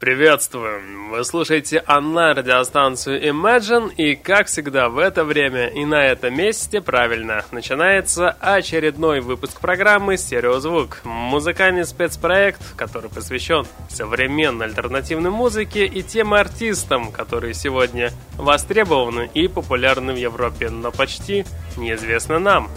[0.00, 1.10] Приветствуем!
[1.10, 7.44] Вы слушаете онлайн-радиостанцию Imagine, и, как всегда, в это время и на этом месте, правильно,
[7.50, 17.12] начинается очередной выпуск программы «Стереозвук»— музыкальный спецпроект, который посвящен современной альтернативной музыке и тем артистам,
[17.12, 21.44] которые сегодня востребованы и популярны в Европе, но почти
[21.76, 22.70] неизвестны нам.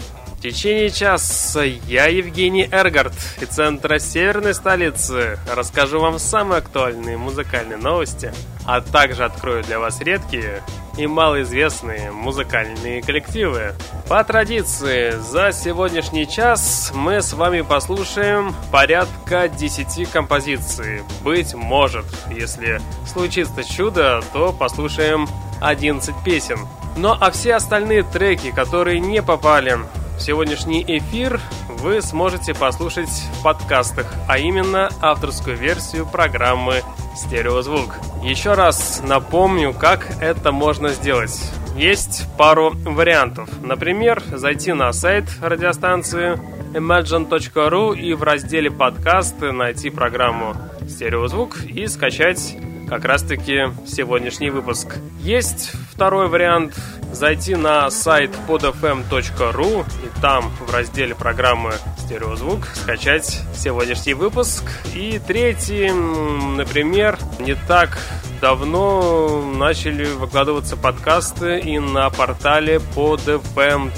[0.44, 8.30] Течение часа я, Евгений Эргард, из центра северной столицы, расскажу вам самые актуальные музыкальные новости,
[8.66, 10.62] а также открою для вас редкие
[10.98, 13.72] и малоизвестные музыкальные коллективы.
[14.06, 21.04] По традиции, за сегодняшний час мы с вами послушаем порядка 10 композиций.
[21.22, 25.26] Быть может, если случится чудо, то послушаем
[25.62, 26.58] 11 песен.
[26.98, 29.78] Ну а все остальные треки, которые не попали
[30.18, 36.82] Сегодняшний эфир вы сможете послушать в подкастах, а именно авторскую версию программы
[37.16, 37.96] «Стереозвук».
[38.22, 41.52] Еще раз напомню, как это можно сделать.
[41.76, 43.48] Есть пару вариантов.
[43.62, 46.38] Например, зайти на сайт радиостанции
[46.72, 50.54] imagine.ru и в разделе «Подкасты» найти программу
[50.88, 52.56] «Стереозвук» и скачать
[52.88, 54.96] как раз-таки сегодняшний выпуск.
[55.20, 56.74] Есть второй вариант
[57.12, 64.64] зайти на сайт podfm.ru и там в разделе программы «Стереозвук» скачать сегодняшний выпуск.
[64.94, 67.98] И третий, например, не так
[68.40, 73.90] давно начали выкладываться подкасты и на портале podfm.ru.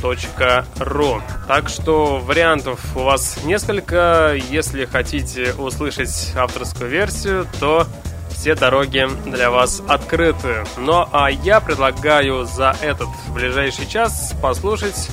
[1.49, 4.39] Так что вариантов у вас несколько.
[4.51, 7.87] Если хотите услышать авторскую версию, то
[8.37, 10.65] все дороги для вас открыты.
[10.77, 15.09] Ну а я предлагаю за этот ближайший час послушать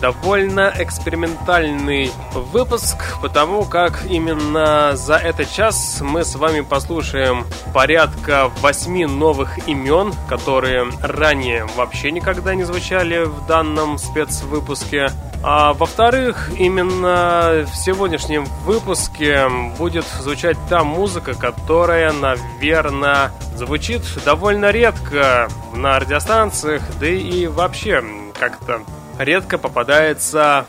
[0.00, 9.06] довольно экспериментальный выпуск, потому как именно за этот час мы с вами послушаем порядка восьми
[9.06, 15.10] новых имен, которые ранее вообще никогда не звучали в данном спецвыпуске.
[15.44, 25.48] А во-вторых, именно в сегодняшнем выпуске будет звучать та музыка, которая, наверное, звучит довольно редко
[25.74, 28.04] на радиостанциях, да и вообще
[28.38, 28.82] как-то
[29.18, 30.66] редко попадается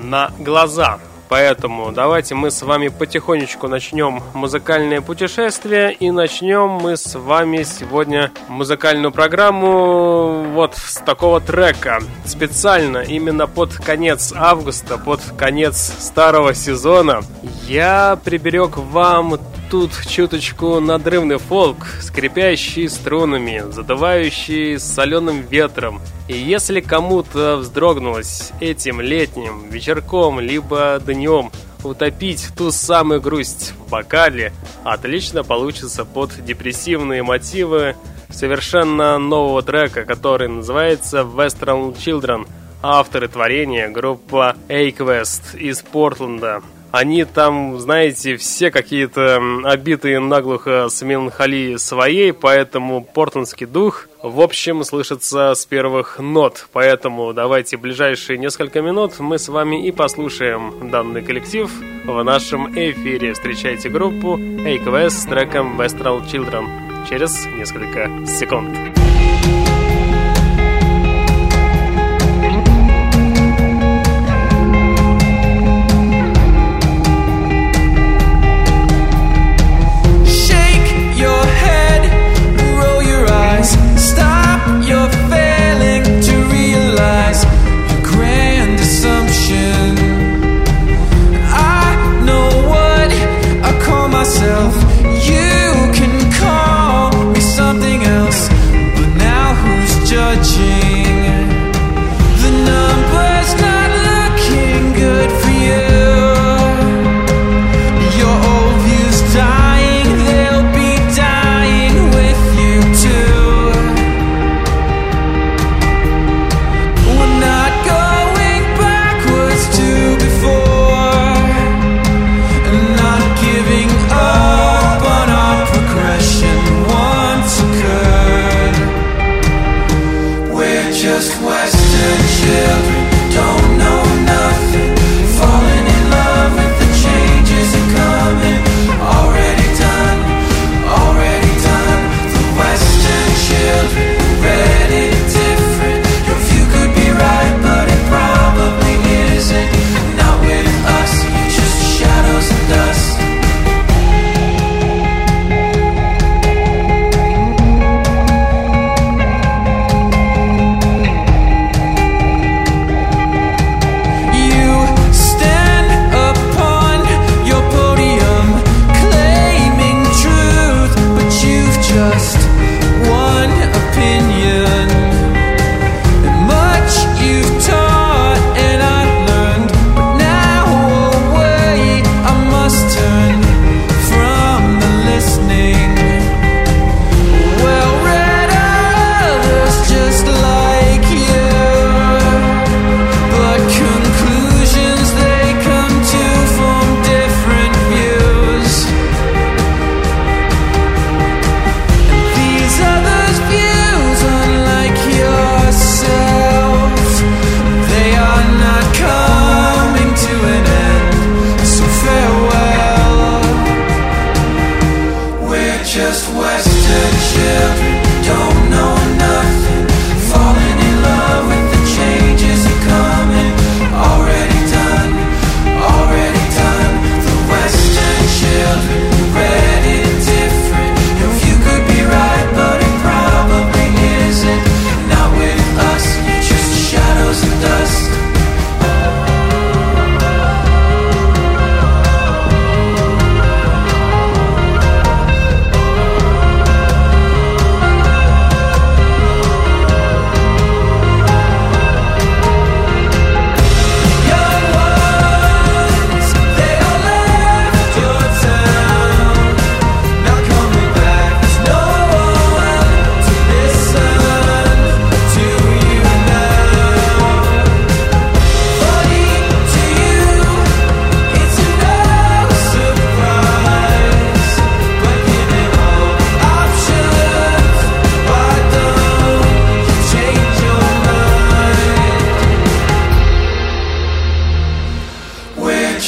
[0.00, 1.00] на глаза.
[1.32, 8.30] Поэтому давайте мы с вами потихонечку начнем музыкальное путешествие и начнем мы с вами сегодня
[8.48, 12.00] музыкальную программу вот с такого трека.
[12.26, 17.22] Специально именно под конец августа, под конец старого сезона
[17.66, 19.40] я приберег вам
[19.72, 26.02] тут чуточку надрывный фолк, скрипящий струнами, задувающий соленым ветром.
[26.28, 31.50] И если кому-то вздрогнулось этим летним вечерком, либо днем
[31.84, 34.52] утопить ту самую грусть в бокале,
[34.84, 37.96] отлично получится под депрессивные мотивы
[38.28, 42.46] совершенно нового трека, который называется Western Children.
[42.82, 46.60] Авторы творения группа A-Quest из Портленда.
[46.92, 54.84] Они там, знаете, все какие-то обитые наглухо с меланхолией своей, поэтому портlandский дух, в общем,
[54.84, 56.66] слышится с первых нот.
[56.72, 61.70] Поэтому давайте ближайшие несколько минут мы с вами и послушаем данный коллектив
[62.04, 63.32] в нашем эфире.
[63.32, 68.76] Встречайте группу AQS с треком Westral Children через несколько секунд.
[68.92, 69.11] myself.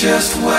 [0.04, 0.53] just wait.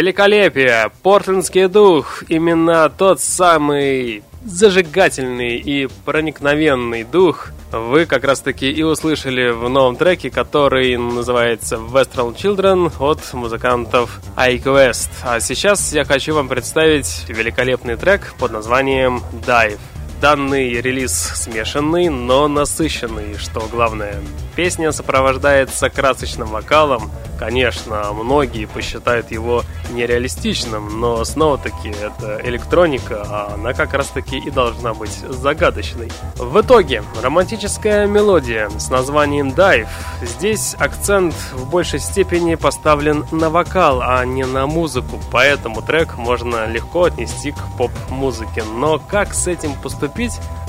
[0.00, 0.90] Великолепие!
[1.02, 2.22] Портлендский дух!
[2.28, 9.96] Именно тот самый зажигательный и проникновенный дух вы как раз таки и услышали в новом
[9.96, 15.10] треке, который называется Western Children от музыкантов iQuest.
[15.22, 19.80] А сейчас я хочу вам представить великолепный трек под названием Dive.
[20.20, 24.20] Данный релиз смешанный, но насыщенный, что главное.
[24.54, 27.10] Песня сопровождается красочным вокалом.
[27.38, 29.62] Конечно, многие посчитают его
[29.92, 36.12] нереалистичным, но снова-таки это электроника, а она как раз-таки и должна быть загадочной.
[36.36, 39.88] В итоге, романтическая мелодия с названием Dive.
[40.20, 46.66] Здесь акцент в большей степени поставлен на вокал, а не на музыку, поэтому трек можно
[46.66, 48.64] легко отнести к поп-музыке.
[48.64, 50.09] Но как с этим поступить,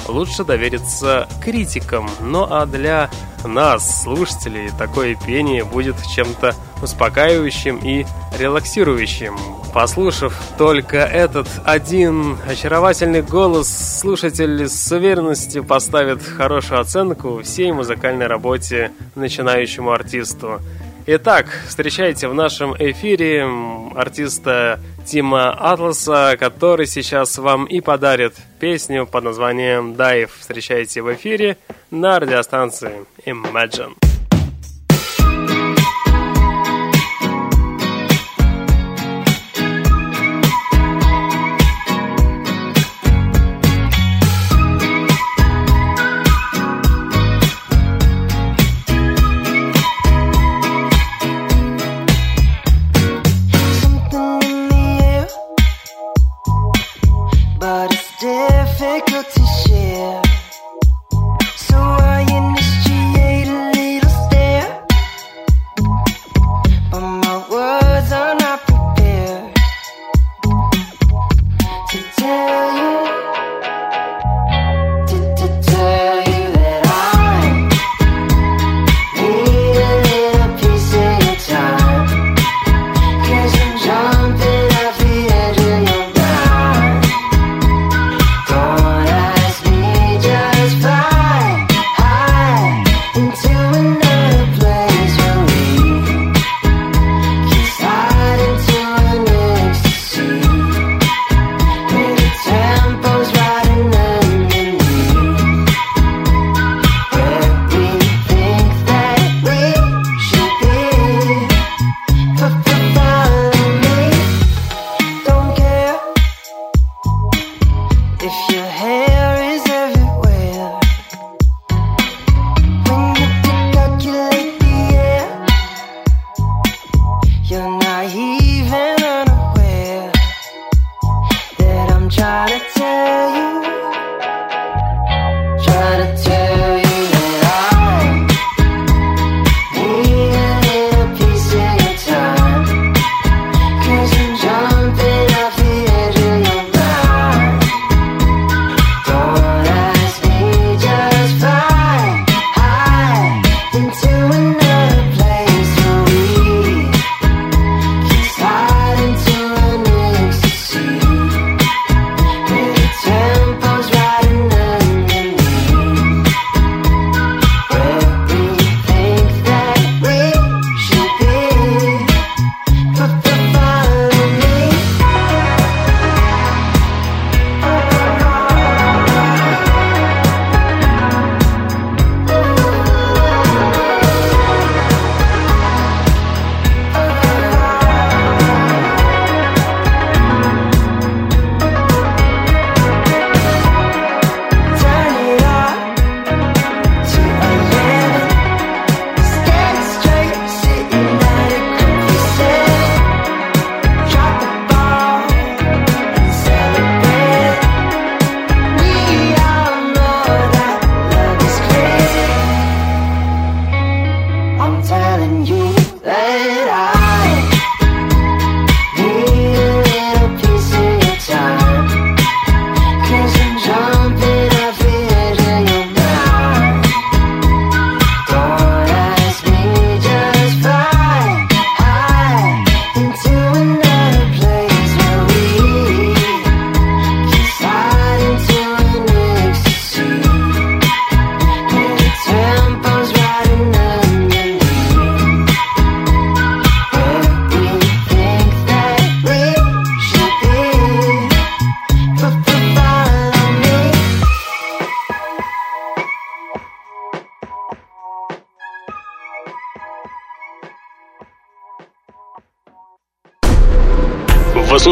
[0.08, 2.10] лучше довериться критикам.
[2.22, 3.10] Ну а для
[3.44, 8.06] нас, слушателей, такое пение будет чем-то успокаивающим и
[8.38, 9.38] релаксирующим.
[9.74, 13.70] Послушав только этот один очаровательный голос,
[14.00, 20.60] слушатель с уверенностью поставит хорошую оценку всей музыкальной работе начинающему артисту.
[21.08, 23.44] Итак, встречайте в нашем эфире
[23.96, 30.30] артиста Тима Атласа, который сейчас вам и подарит песню под названием «Dive».
[30.40, 31.58] Встречайте в эфире
[31.90, 34.11] на радиостанции Imagine.
[57.62, 60.31] but it's difficult to share.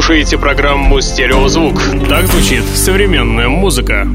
[0.10, 1.80] Слушаете программу «Стереозвук».
[2.10, 4.08] Так звучит современная музыка.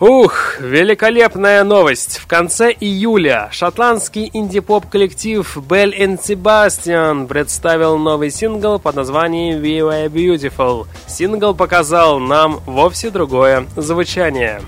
[0.00, 2.16] Ух, великолепная новость!
[2.16, 10.08] В конце июля шотландский инди-поп-коллектив Bell and Sebastian представил новый сингл под названием We Were
[10.08, 10.86] Beautiful.
[11.06, 14.62] Сингл показал нам вовсе другое звучание.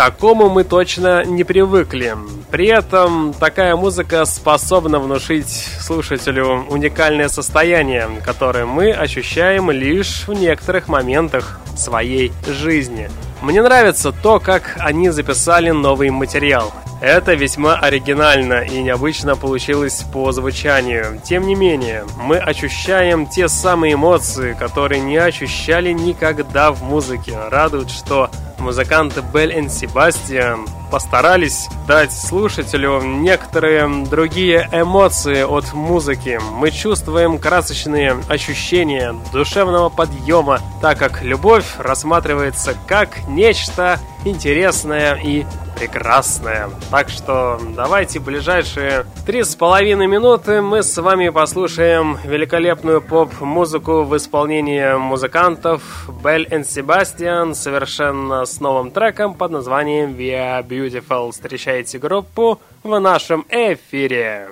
[0.00, 2.16] Такому мы точно не привыкли.
[2.50, 10.88] При этом такая музыка способна внушить слушателю уникальное состояние, которое мы ощущаем лишь в некоторых
[10.88, 13.10] моментах своей жизни.
[13.42, 16.72] Мне нравится то, как они записали новый материал.
[17.02, 21.20] Это весьма оригинально и необычно получилось по звучанию.
[21.24, 27.36] Тем не менее, мы ощущаем те самые эмоции, которые не ощущали никогда в музыке.
[27.50, 28.30] Радует, что
[28.60, 36.40] музыканты Белл и Себастьян постарались дать слушателю некоторые другие эмоции от музыки.
[36.52, 45.44] Мы чувствуем красочные ощущения душевного подъема, так как любовь рассматривается как нечто интересное и
[45.78, 46.68] прекрасное.
[46.90, 54.16] Так что давайте ближайшие три с половиной минуты мы с вами послушаем великолепную поп-музыку в
[54.16, 61.32] исполнении музыкантов Белл и Себастьян совершенно с новым треком под названием We Are Beautiful.
[61.32, 64.50] Встречайте группу в нашем эфире.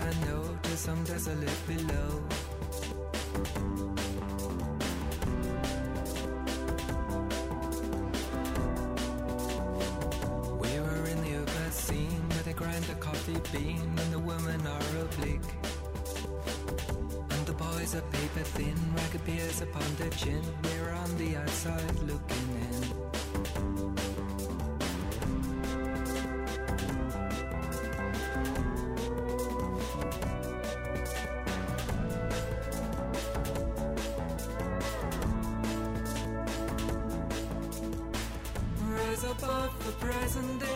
[0.00, 2.22] I know to some desolate below.
[10.62, 14.66] We were in the Uber scene where they grind the coffee bean and the women
[14.66, 15.50] are oblique.
[17.30, 20.42] And the boys are paper thin, ragged beers upon their chin.
[20.64, 22.47] We're on the outside looking.
[40.28, 40.67] isn't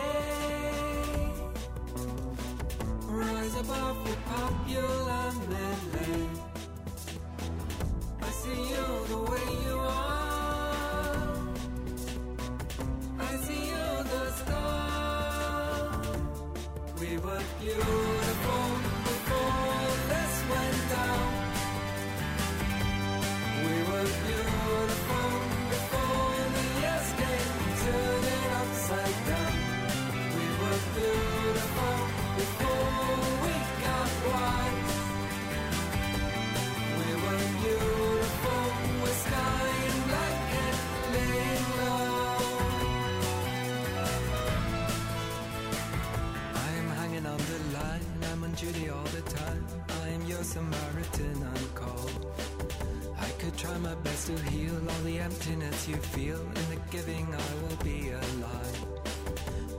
[56.07, 58.85] feel in the giving I will be alive.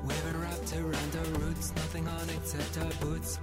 [0.02, 3.38] We're wrapped around our roots Nothing on except our boots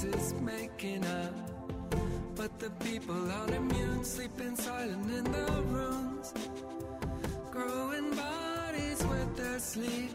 [0.00, 1.34] the foxes making up.
[2.36, 6.32] But the people aren't immune, sleeping silent in their rooms,
[7.50, 10.12] growing bodies with their sleep,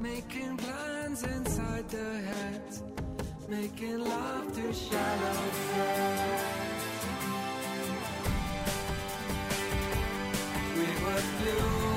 [0.00, 2.82] making plans inside their heads,
[3.48, 6.42] making love to shallow threads.
[10.74, 11.95] We were beautiful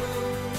[0.00, 0.49] soul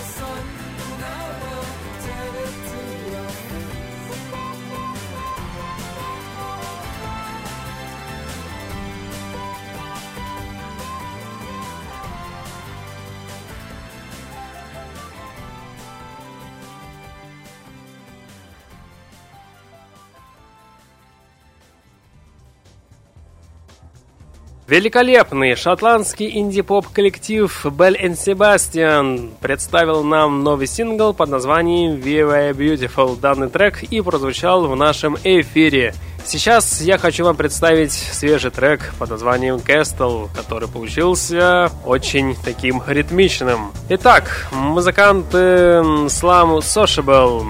[24.72, 33.20] Великолепный шотландский инди-поп коллектив Bell and Sebastian представил нам новый сингл под названием Viva Beautiful.
[33.20, 35.94] Данный трек и прозвучал в нашем эфире.
[36.24, 43.74] Сейчас я хочу вам представить свежий трек под названием Castle, который получился очень таким ритмичным.
[43.90, 47.46] Итак, музыканты Slam Sociable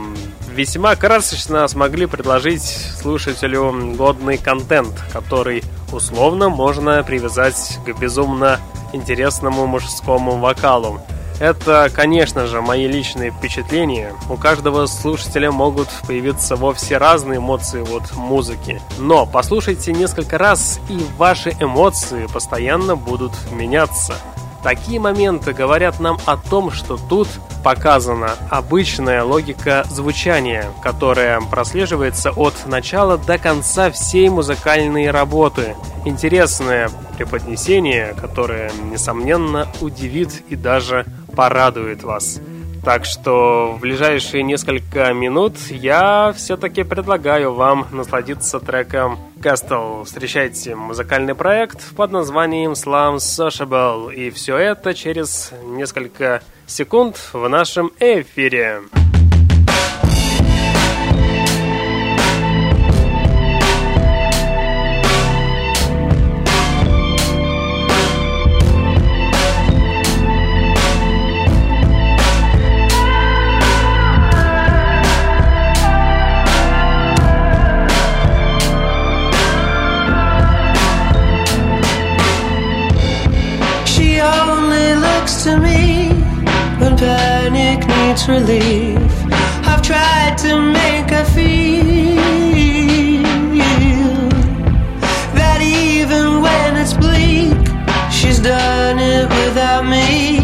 [0.51, 2.63] весьма красочно смогли предложить
[3.01, 8.59] слушателю годный контент, который условно можно привязать к безумно
[8.93, 11.01] интересному мужскому вокалу.
[11.39, 14.13] Это, конечно же, мои личные впечатления.
[14.29, 18.79] У каждого слушателя могут появиться вовсе разные эмоции от музыки.
[18.99, 24.13] Но послушайте несколько раз, и ваши эмоции постоянно будут меняться.
[24.63, 27.27] Такие моменты говорят нам о том, что тут
[27.63, 35.75] показана обычная логика звучания, которая прослеживается от начала до конца всей музыкальной работы.
[36.05, 42.39] Интересное преподнесение, которое, несомненно, удивит и даже порадует вас.
[42.83, 50.03] Так что в ближайшие несколько минут я все-таки предлагаю вам насладиться треком Castle.
[50.03, 54.13] Встречайте музыкальный проект под названием Slam Sociable.
[54.13, 58.81] И все это через несколько секунд в нашем эфире.
[88.11, 88.97] Needs relief.
[89.65, 92.15] I've tried to make her feel
[95.33, 97.55] that even when it's bleak,
[98.11, 100.40] she's done it without me.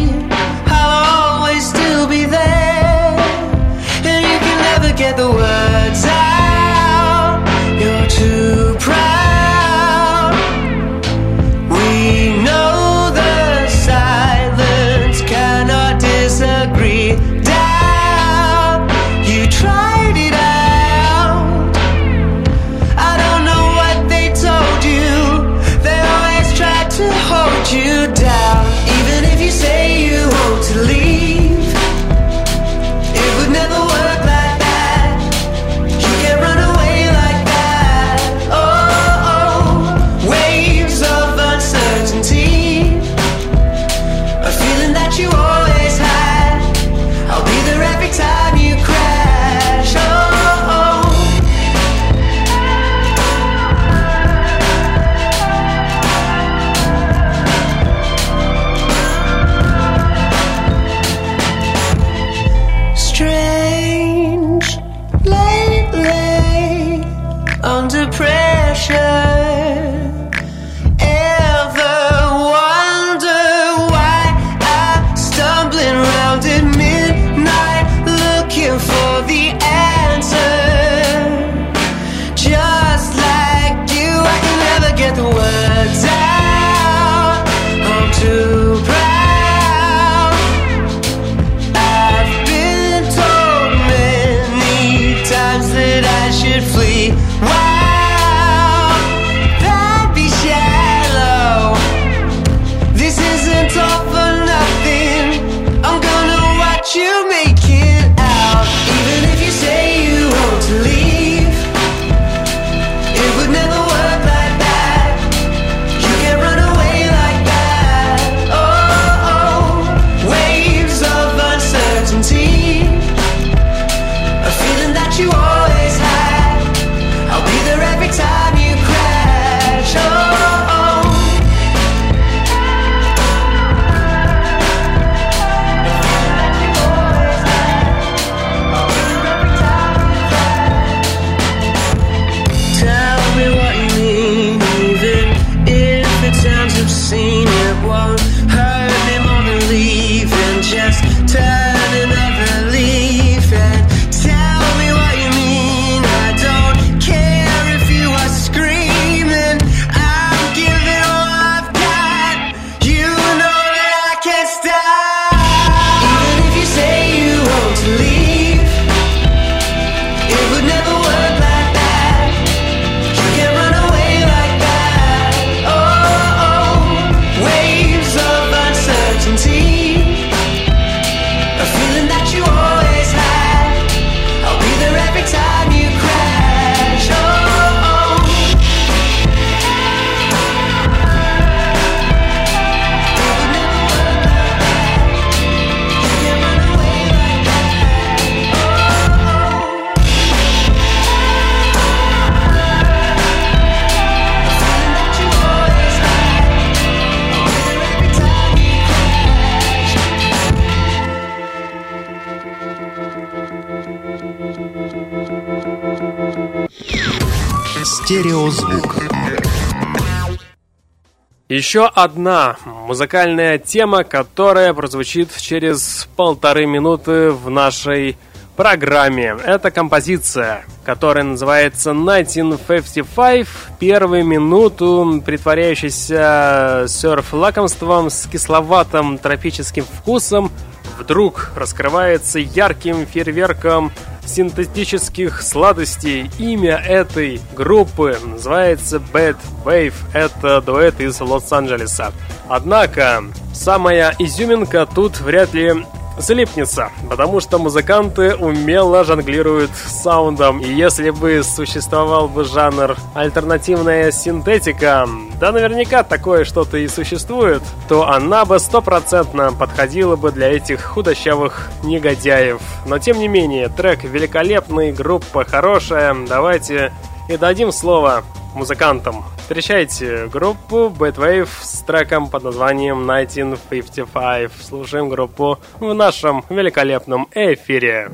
[221.68, 228.16] Еще одна музыкальная тема, которая прозвучит через полторы минуты в нашей
[228.56, 229.36] программе.
[229.44, 233.46] Это композиция, которая называется 1955.
[233.78, 240.50] Первую минуту, притворяющийся серф-лакомством с кисловатым тропическим вкусом,
[240.98, 243.92] вдруг раскрывается ярким фейерверком
[244.26, 246.30] синтетических сладостей.
[246.38, 249.94] Имя этой группы называется Bad Wave.
[250.12, 252.12] Это дуэт из Лос-Анджелеса.
[252.48, 255.84] Однако, самая изюминка тут вряд ли
[256.18, 260.60] залипнется, потому что музыканты умело жонглируют саундом.
[260.60, 265.08] И если бы существовал бы жанр альтернативная синтетика,
[265.40, 271.70] да наверняка такое что-то и существует, то она бы стопроцентно подходила бы для этих худощавых
[271.82, 272.60] негодяев.
[272.86, 276.92] Но тем не менее, трек великолепный, группа хорошая, давайте
[277.28, 279.24] и дадим слово музыкантам.
[279.48, 284.52] Встречайте группу Bad Wave с треком под названием 1955.
[284.60, 288.10] Слушаем группу в нашем великолепном эфире.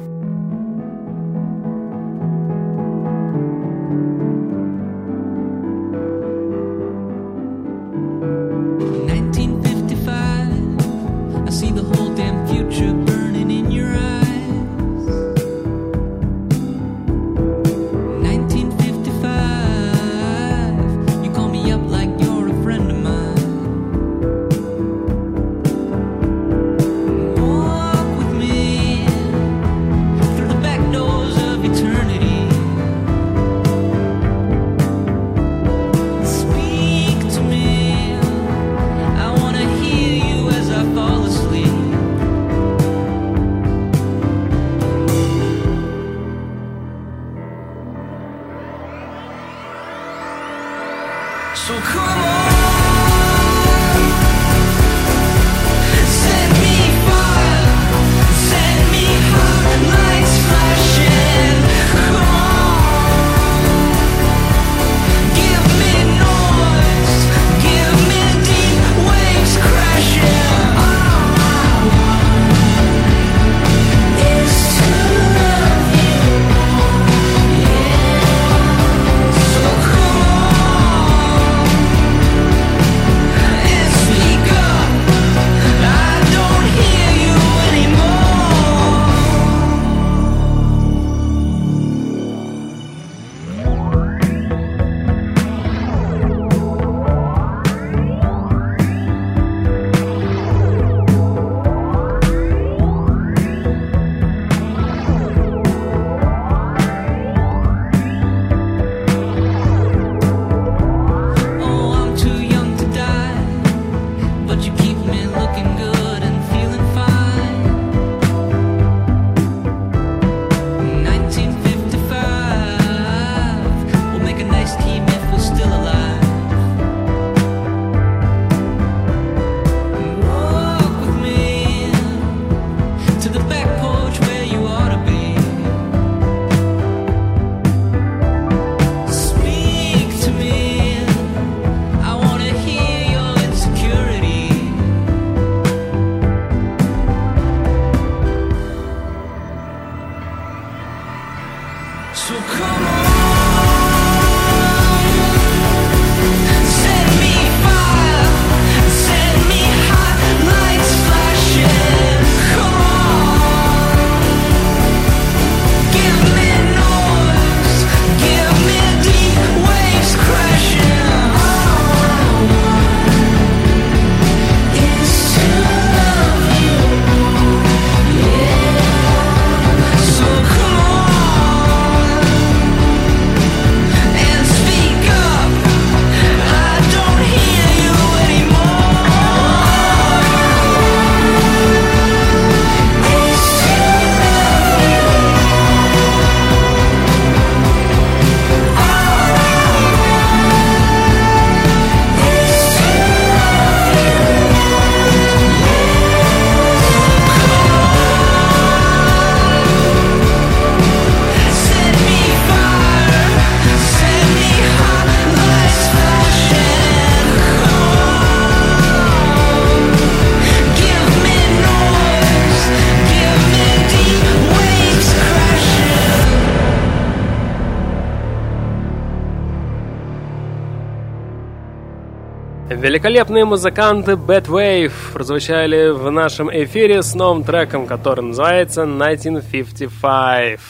[232.95, 240.61] Великолепные музыканты Bad Wave прозвучали в нашем эфире с новым треком, который называется 1955.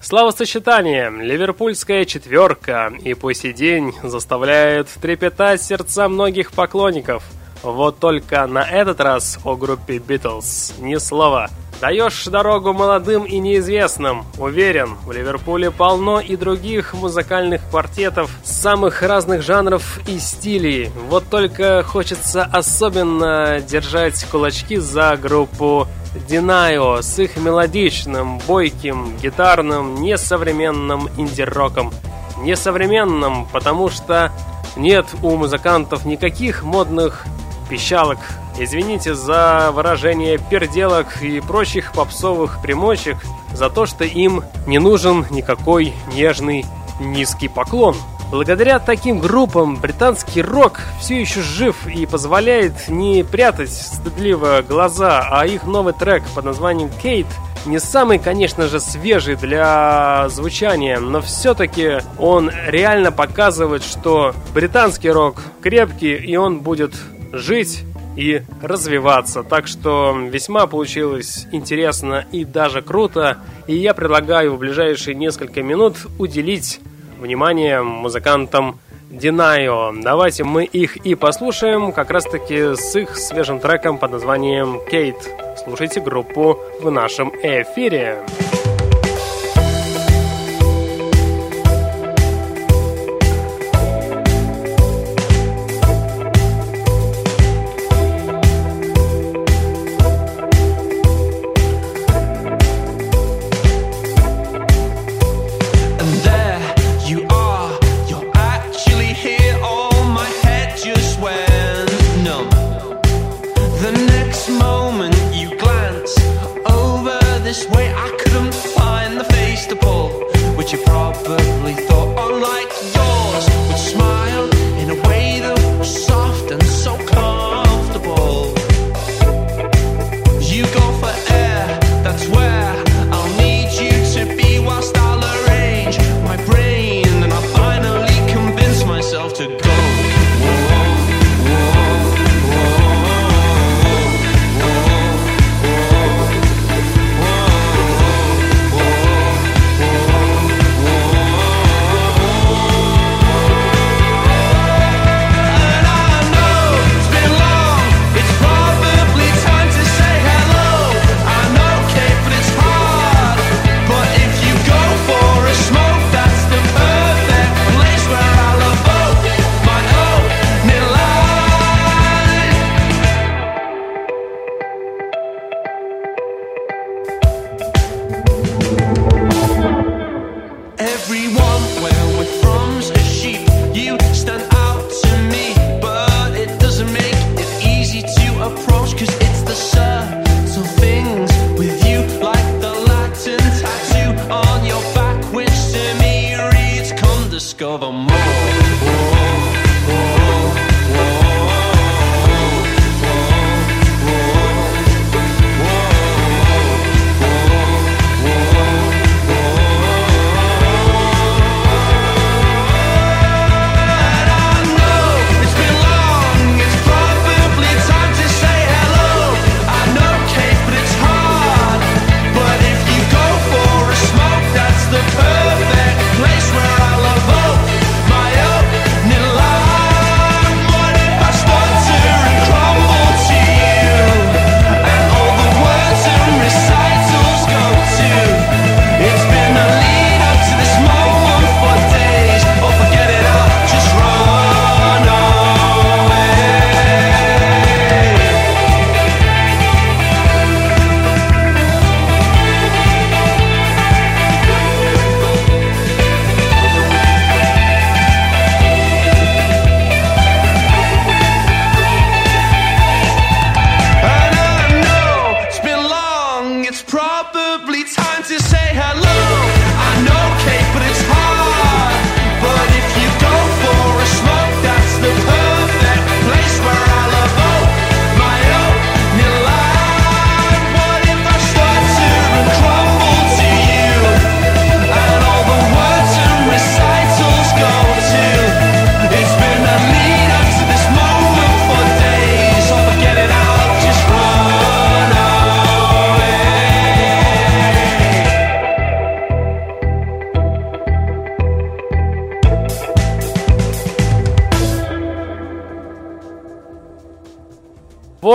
[0.00, 7.24] Словосочетание «Ливерпульская четверка» и по сей день заставляет трепетать сердца многих поклонников.
[7.64, 11.50] Вот только на этот раз о группе Beatles ни слова–
[11.84, 14.24] Даешь дорогу молодым и неизвестным.
[14.38, 20.90] Уверен, в Ливерпуле полно и других музыкальных квартетов самых разных жанров и стилей.
[21.10, 25.86] Вот только хочется особенно держать кулачки за группу
[26.26, 31.92] Динао с их мелодичным, бойким, гитарным, несовременным инди-роком.
[32.38, 34.32] Несовременным, потому что
[34.74, 37.26] нет у музыкантов никаких модных
[37.68, 38.20] пищалок,
[38.58, 43.16] Извините за выражение перделок и прочих попсовых примочек,
[43.52, 46.64] за то, что им не нужен никакой нежный
[47.00, 47.96] низкий поклон.
[48.30, 55.46] Благодаря таким группам британский рок все еще жив и позволяет не прятать стыдливо глаза, а
[55.46, 57.26] их новый трек под названием «Кейт»
[57.66, 65.42] не самый, конечно же, свежий для звучания, но все-таки он реально показывает, что британский рок
[65.62, 66.94] крепкий и он будет
[67.32, 67.84] жить
[68.16, 69.42] и развиваться.
[69.42, 73.38] Так что весьма получилось интересно и даже круто.
[73.66, 76.80] И я предлагаю в ближайшие несколько минут уделить
[77.18, 78.78] внимание музыкантам
[79.10, 79.92] Динайо.
[80.02, 85.16] Давайте мы их и послушаем как раз таки с их свежим треком под названием «Кейт».
[85.62, 88.18] Слушайте группу в нашем эфире.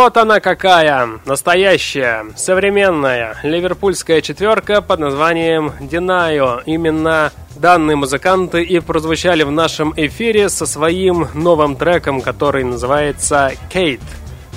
[0.10, 6.62] Вот она какая, настоящая, современная ливерпульская четверка под названием Динайо.
[6.66, 14.02] Именно данные музыканты и прозвучали в нашем эфире со своим новым треком, который называется «Кейт».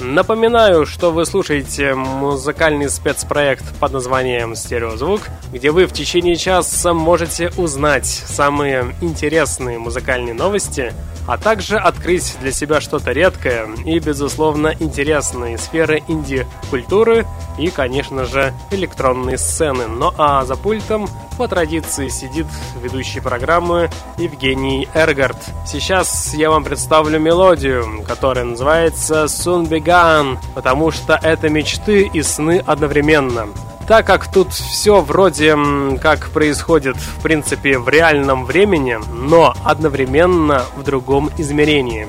[0.01, 5.21] Напоминаю, что вы слушаете музыкальный спецпроект под названием «Стереозвук»,
[5.53, 10.95] где вы в течение часа можете узнать самые интересные музыкальные новости,
[11.27, 17.27] а также открыть для себя что-то редкое и, безусловно, интересные сферы инди-культуры
[17.59, 19.87] и, конечно же, электронные сцены.
[19.87, 21.09] Ну а за пультом
[21.39, 22.47] по традиции сидит
[22.83, 25.37] ведущий программы Евгений Эргард.
[25.66, 32.62] Сейчас я вам представлю мелодию, которая называется «Soon Began», потому что это мечты и сны
[32.66, 33.49] одновременно.
[33.93, 35.55] Так как тут все вроде
[36.01, 42.09] как происходит в принципе в реальном времени, но одновременно в другом измерении.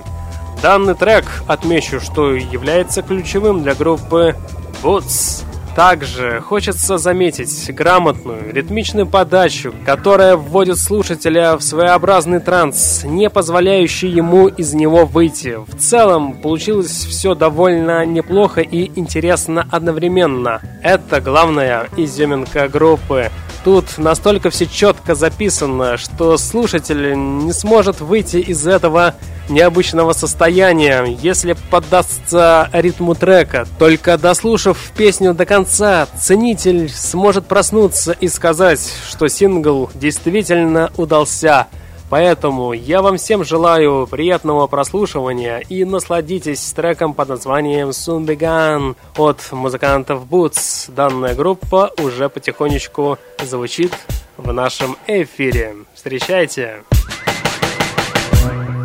[0.61, 4.37] Данный трек, отмечу, что является ключевым для группы
[4.81, 5.43] Boots.
[5.75, 14.47] Также хочется заметить грамотную, ритмичную подачу, которая вводит слушателя в своеобразный транс, не позволяющий ему
[14.47, 15.57] из него выйти.
[15.65, 20.61] В целом, получилось все довольно неплохо и интересно одновременно.
[20.83, 23.31] Это главная изюминка группы.
[23.63, 29.15] Тут настолько все четко записано, что слушатель не сможет выйти из этого
[29.47, 33.65] необычного состояния, если поддастся ритму трека.
[33.79, 41.67] Только дослушав песню до конца, ценитель сможет проснуться и сказать, что сингл действительно удался.
[42.13, 50.27] Поэтому я вам всем желаю приятного прослушивания и насладитесь треком под названием Began от музыкантов
[50.27, 50.91] Boots.
[50.93, 53.93] Данная группа уже потихонечку звучит
[54.37, 55.73] в нашем эфире.
[55.95, 56.83] Встречайте!
[58.43, 58.82] soon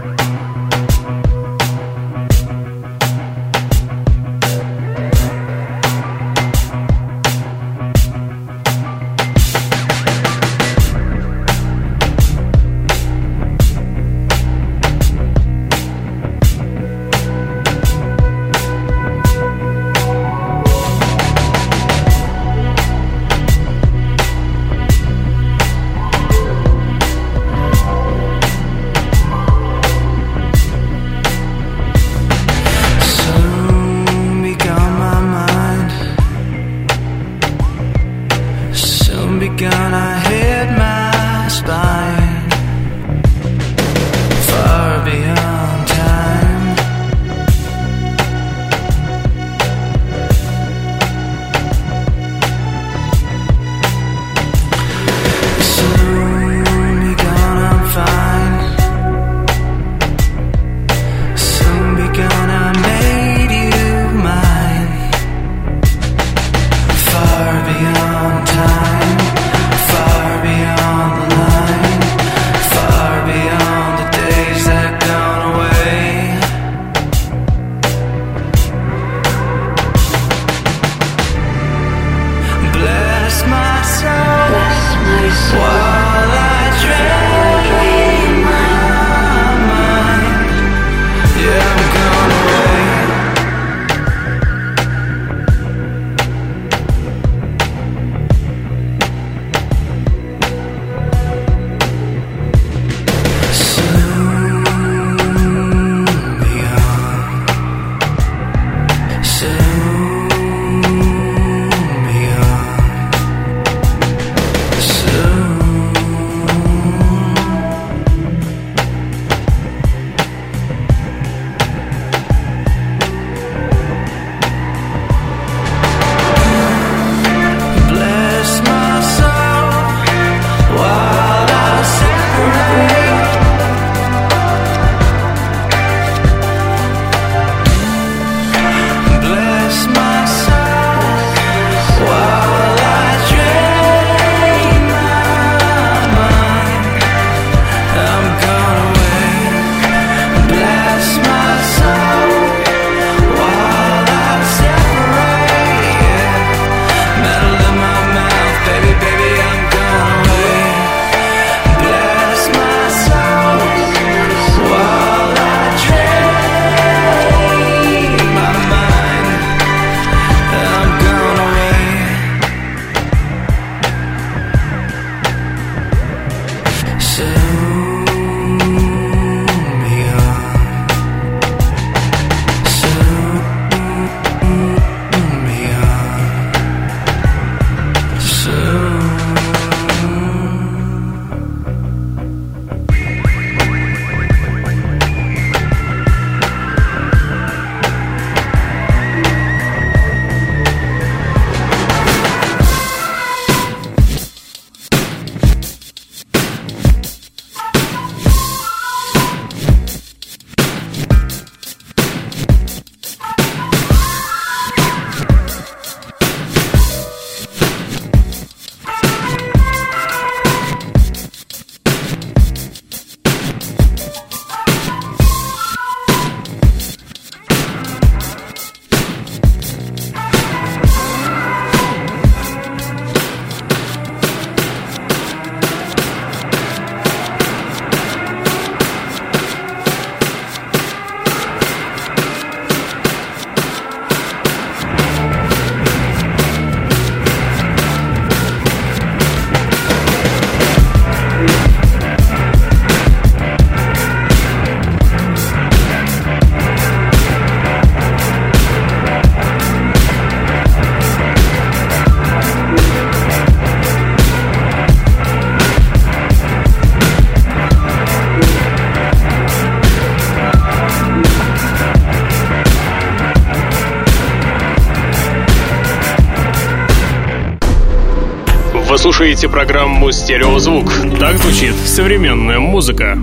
[278.99, 280.87] Слушаете программу «Стереозвук».
[281.21, 283.17] Так звучит современная музыка.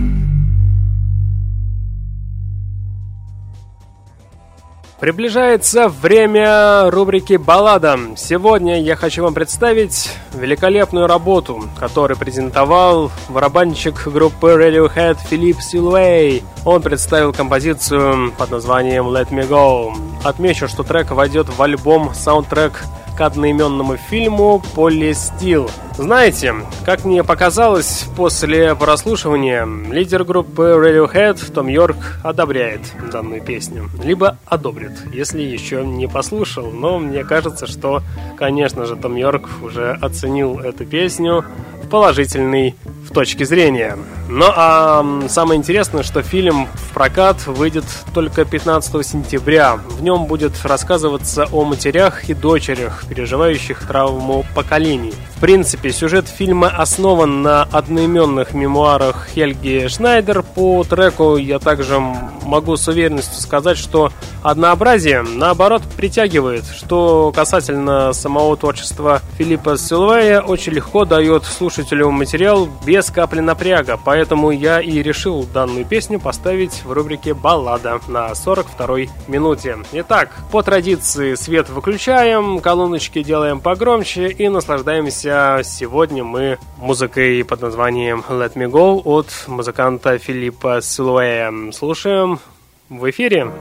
[5.02, 8.00] Приближается время рубрики «Баллада».
[8.16, 16.42] Сегодня я хочу вам представить великолепную работу, которую презентовал барабанщик группы Radiohead Филипп Силвей.
[16.64, 19.94] Он представил композицию под названием «Let Me Go».
[20.24, 22.86] Отмечу, что трек войдет в альбом саундтрек
[23.16, 25.70] к одноименному фильму «Полли Стил».
[25.98, 26.54] Знаете,
[26.84, 32.82] как мне показалось после прослушивания, лидер группы Radiohead Том Йорк одобряет
[33.14, 33.90] данную песню.
[34.04, 36.72] Либо одобрит, если еще не послушал.
[36.72, 38.02] Но мне кажется, что,
[38.38, 41.46] конечно же, Том Йорк уже оценил эту песню
[41.86, 43.98] в положительной в точке зрения.
[44.28, 49.76] Ну а самое интересное, что фильм в прокат выйдет только 15 сентября.
[49.76, 55.14] В нем будет рассказываться о матерях и дочерях, переживающих травму поколений.
[55.36, 60.42] В принципе, сюжет фильма основан на одноименных мемуарах Хельги Шнайдер.
[60.42, 64.12] По треку я также могу с уверенностью сказать, что
[64.42, 66.64] однообразие, наоборот, притягивает.
[66.66, 71.44] Что касательно самого творчества Филиппа Силвея, очень легко дает
[71.76, 74.00] слушателю материал без капли напряга.
[74.02, 79.80] Поэтому я и решил данную песню поставить в рубрике «Баллада» на 42-й минуте.
[79.92, 88.24] Итак, по традиции свет выключаем, колоночки делаем погромче и наслаждаемся Сегодня мы музыкой под названием
[88.30, 91.52] Let Me Go от музыканта Филиппа Силуэя.
[91.74, 92.40] Слушаем
[92.88, 93.52] в эфире.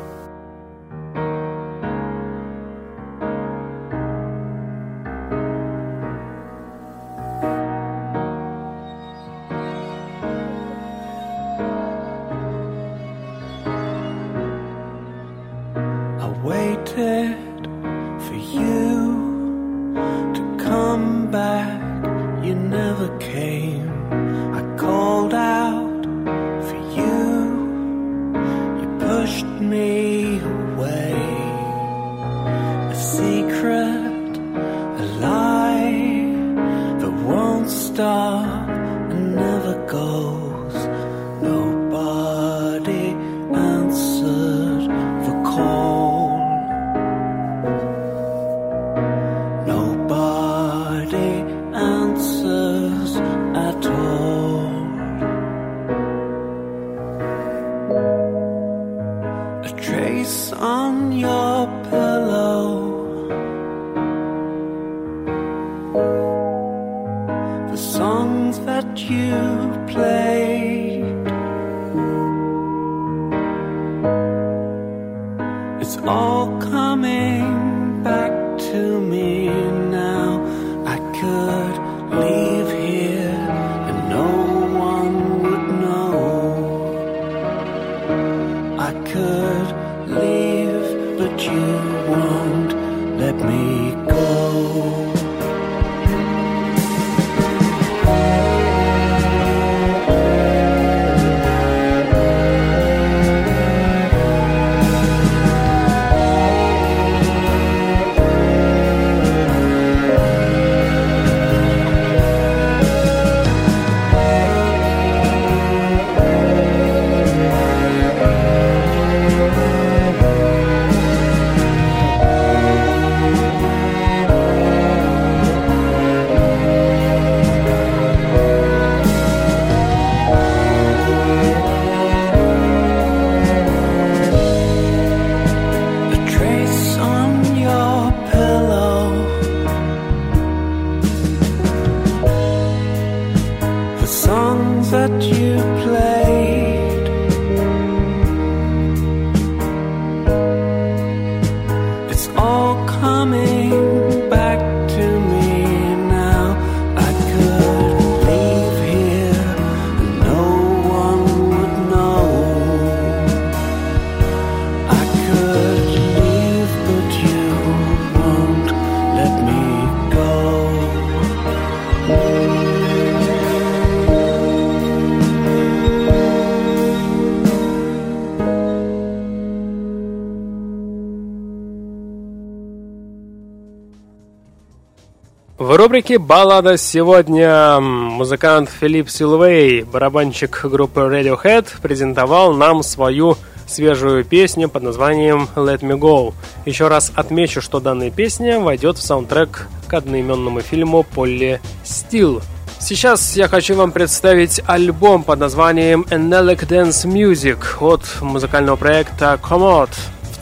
[185.85, 194.82] Рубрике «Баллада» сегодня музыкант Филипп Силвей, барабанщик группы Radiohead, презентовал нам свою свежую песню под
[194.82, 196.32] названием Let Me Go.
[196.64, 202.41] Еще раз отмечу, что данная песня войдет в саундтрек к одноименному фильму Полли Стил.
[202.80, 209.93] Сейчас я хочу вам представить альбом под названием Anelic Dance Music от музыкального проекта Commode.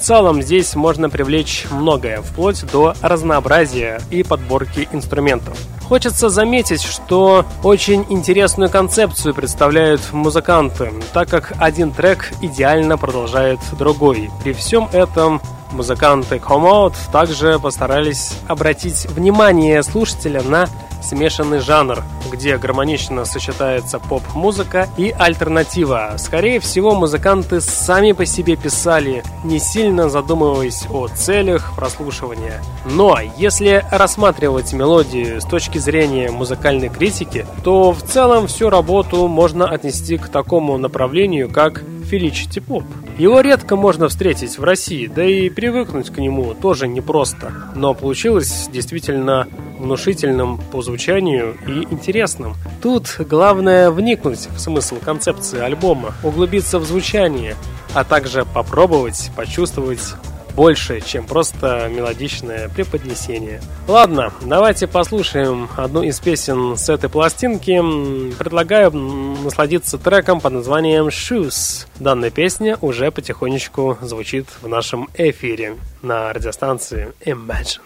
[0.02, 5.56] Целом здесь можно привлечь многое, вплоть до разнообразия и подборки инструментов.
[5.88, 14.28] Хочется заметить, что очень интересную концепцию представляют музыканты, так как один трек идеально продолжает другой.
[14.42, 15.40] При всем этом
[15.70, 20.68] музыканты Come Out также постарались обратить внимание слушателя на
[21.02, 26.14] смешанный жанр, где гармонично сочетается поп-музыка и альтернатива.
[26.18, 32.62] Скорее всего, музыканты сами по себе писали, не сильно задумываясь о целях прослушивания.
[32.84, 39.68] Но если рассматривать мелодию с точки зрения музыкальной критики, то в целом всю работу можно
[39.68, 41.82] отнести к такому направлению, как
[42.12, 42.84] Felicity Pop.
[43.18, 47.52] Его редко можно встретить в России, да и привыкнуть к нему тоже непросто.
[47.74, 49.48] Но получилось действительно
[49.78, 52.54] внушительным по звучанию и интересным.
[52.82, 57.56] Тут главное вникнуть в смысл концепции альбома, углубиться в звучание,
[57.94, 60.14] а также попробовать почувствовать
[60.54, 63.60] больше, чем просто мелодичное преподнесение.
[63.88, 67.80] Ладно, давайте послушаем одну из песен с этой пластинки.
[68.38, 71.86] Предлагаю насладиться треком под названием Shoes.
[71.98, 77.80] Данная песня уже потихонечку звучит в нашем эфире на радиостанции Imagine.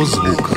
[0.00, 0.50] Радиозвук.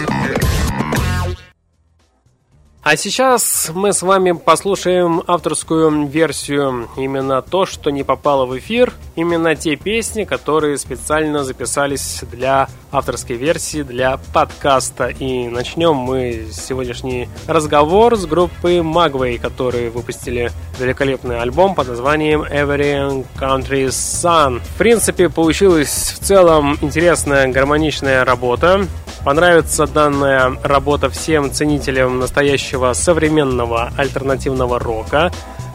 [2.81, 8.93] А сейчас мы с вами послушаем авторскую версию, именно то, что не попало в эфир,
[9.15, 15.07] именно те песни, которые специально записались для авторской версии, для подкаста.
[15.07, 23.25] И начнем мы сегодняшний разговор с группы Magway, которые выпустили великолепный альбом под названием Every
[23.39, 24.59] Country Sun.
[24.59, 28.87] В принципе, получилась в целом интересная гармоничная работа.
[29.23, 35.31] Понравится данная работа всем ценителям настоящего современного альтернативного рока.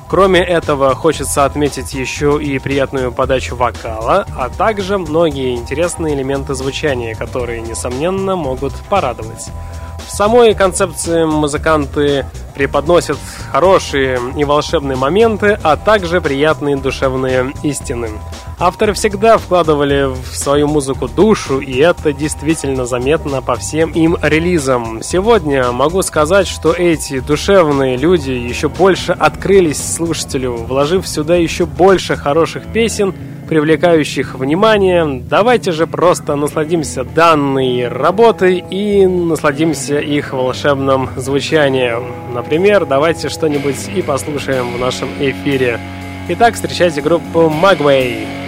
[0.07, 7.15] Кроме этого, хочется отметить еще и приятную подачу вокала, а также многие интересные элементы звучания,
[7.15, 9.49] которые, несомненно, могут порадовать.
[10.07, 13.19] В самой концепции музыканты преподносят
[13.51, 18.11] хорошие и волшебные моменты, а также приятные душевные истины.
[18.61, 25.01] Авторы всегда вкладывали в свою музыку душу, и это действительно заметно по всем им релизам.
[25.01, 32.17] Сегодня могу сказать, что эти душевные люди еще больше открылись слушателю, вложив сюда еще больше
[32.17, 33.15] хороших песен,
[33.49, 35.23] привлекающих внимание.
[35.31, 42.13] Давайте же просто насладимся данной работой и насладимся их волшебным звучанием.
[42.35, 45.79] Например, давайте что-нибудь и послушаем в нашем эфире.
[46.29, 48.48] Итак, встречайте группу Magway.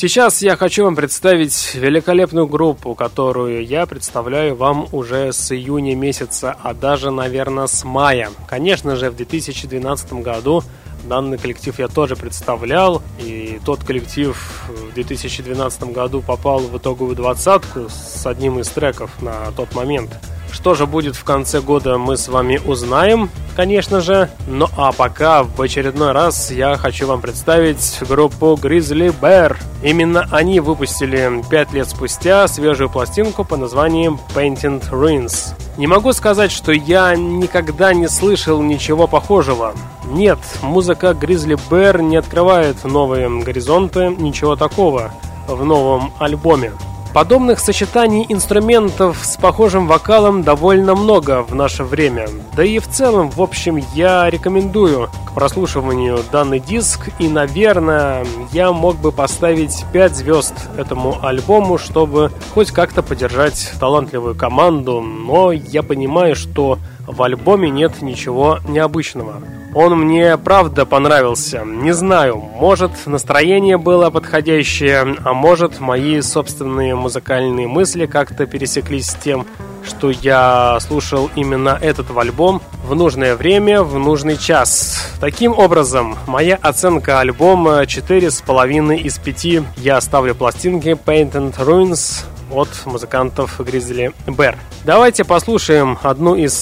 [0.00, 6.56] Сейчас я хочу вам представить великолепную группу, которую я представляю вам уже с июня месяца,
[6.62, 8.30] а даже, наверное, с мая.
[8.48, 10.62] Конечно же, в 2012 году
[11.04, 14.34] данный коллектив я тоже представлял, и тот коллектив
[14.68, 20.18] в 2012 году попал в итоговую двадцатку с одним из треков на тот момент–
[20.52, 24.30] что же будет в конце года, мы с вами узнаем, конечно же.
[24.46, 29.56] Ну а пока в очередной раз я хочу вам представить группу Grizzly Bear.
[29.82, 35.54] Именно они выпустили 5 лет спустя свежую пластинку по названием Painted Ruins.
[35.76, 39.74] Не могу сказать, что я никогда не слышал ничего похожего.
[40.06, 45.12] Нет, музыка Grizzly Bear не открывает новые горизонты, ничего такого
[45.46, 46.72] в новом альбоме.
[47.12, 52.28] Подобных сочетаний инструментов с похожим вокалом довольно много в наше время.
[52.54, 57.08] Да и в целом, в общем, я рекомендую к прослушиванию данный диск.
[57.18, 64.36] И, наверное, я мог бы поставить 5 звезд этому альбому, чтобы хоть как-то поддержать талантливую
[64.36, 65.00] команду.
[65.00, 66.78] Но я понимаю, что
[67.10, 69.42] в альбоме нет ничего необычного.
[69.74, 71.62] Он мне правда понравился.
[71.64, 79.14] Не знаю, может настроение было подходящее, а может мои собственные музыкальные мысли как-то пересеклись с
[79.14, 79.46] тем,
[79.84, 85.12] что я слушал именно этот альбом в нужное время, в нужный час.
[85.20, 89.64] Таким образом, моя оценка альбома 4,5 из 5.
[89.76, 94.56] Я ставлю пластинки Painted Ruins от музыкантов Grizzly Bear.
[94.84, 96.54] Давайте послушаем одну из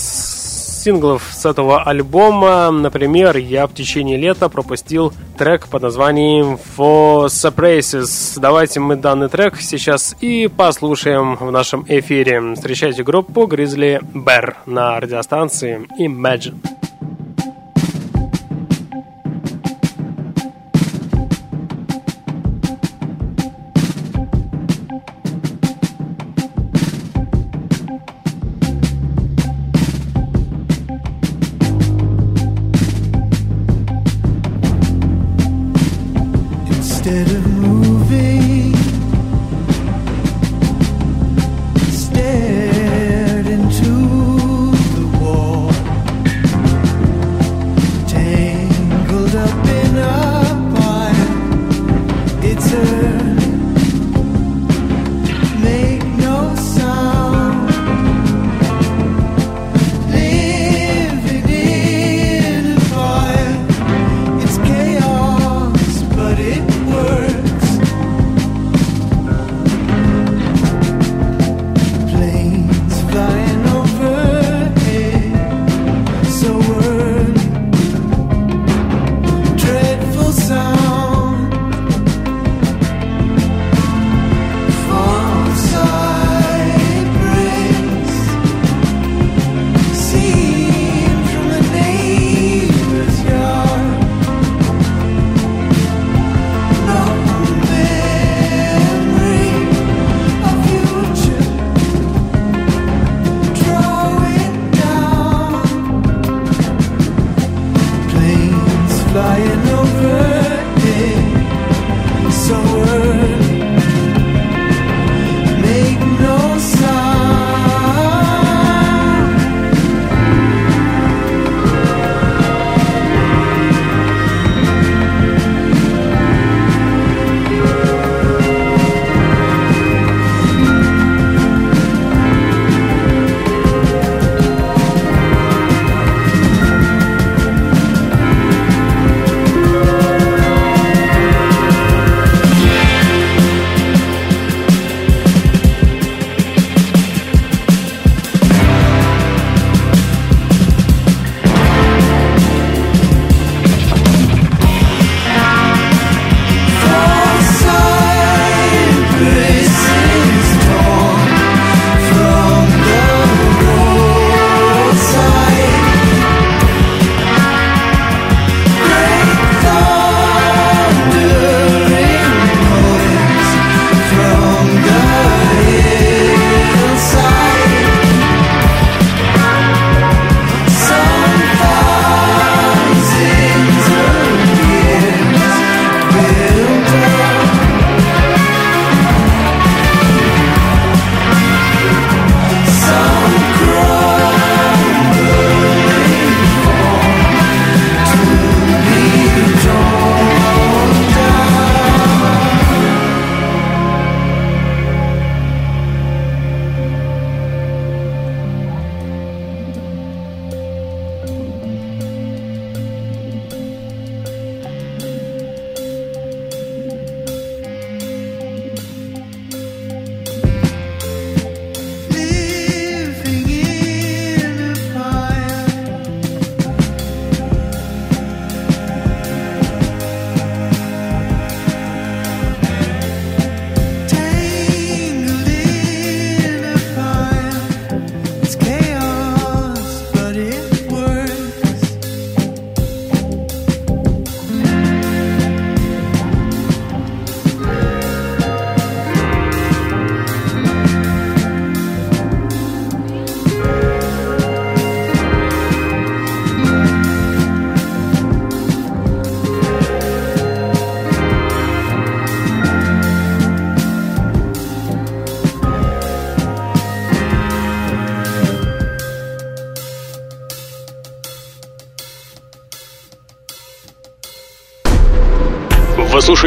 [0.79, 8.39] синглов с этого альбома, например, я в течение лета пропустил трек под названием For Surprises.
[8.41, 12.55] Давайте мы данный трек сейчас и послушаем в нашем эфире.
[12.55, 16.57] Встречайте группу Grizzly Bear на радиостанции Imagine.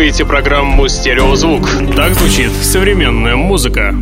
[0.02, 1.62] Слушаете программу «Стереозвук».
[1.96, 3.94] Так звучит современная музыка.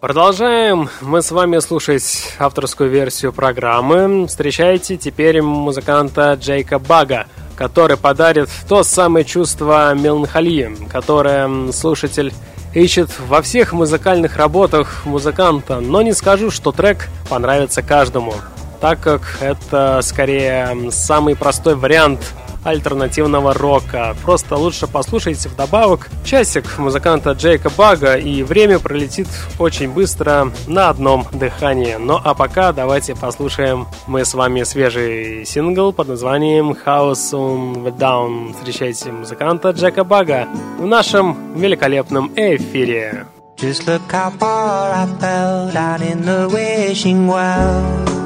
[0.00, 4.26] Продолжаем мы с вами слушать авторскую версию программы.
[4.26, 12.32] Встречайте теперь музыканта Джейка Бага, который подарит то самое чувство меланхолии, которое слушатель
[12.74, 18.34] ищет во всех музыкальных работах музыканта, но не скажу, что трек понравится каждому,
[18.82, 24.16] так как это скорее самый простой вариант альтернативного рока.
[24.24, 29.28] Просто лучше послушайте вдобавок часик музыканта Джейка Бага, и время пролетит
[29.60, 31.94] очень быстро на одном дыхании.
[31.98, 37.96] Ну а пока давайте послушаем мы с вами свежий сингл под названием House on the
[37.96, 38.52] Down.
[38.52, 43.26] Встречайте музыканта Джека Бага в нашем великолепном эфире.
[43.58, 48.21] Just look how far I fell down in the wishing well.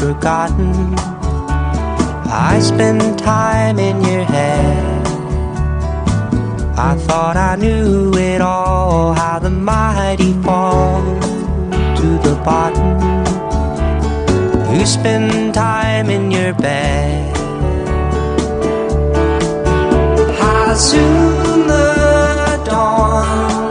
[0.00, 0.94] Forgotten
[2.32, 5.06] I spend time in your head.
[6.78, 11.02] I thought I knew it all, how the mighty fall
[12.00, 12.98] to the bottom.
[14.74, 17.36] You spend time in your bed.
[20.40, 23.69] How soon the dawn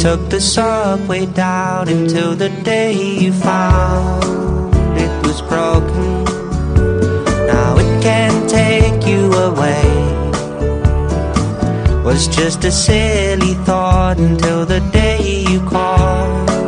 [0.00, 2.90] took the subway down until the day
[3.20, 6.24] you found it was broken.
[7.46, 9.84] Now it can't take you away.
[12.02, 16.59] Was just a silly thought until the day you called